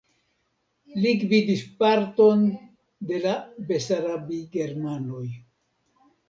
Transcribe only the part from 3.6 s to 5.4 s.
besarabigermanoj.